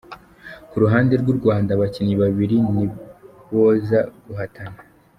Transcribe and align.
Ku 0.69 0.75
ruhande 0.83 1.13
rw’u 1.21 1.35
Rwanda, 1.39 1.69
abakinnyi 1.73 2.15
babiri 2.21 2.57
ni 2.73 2.85
boza 3.51 3.99
guhatana. 4.25 4.79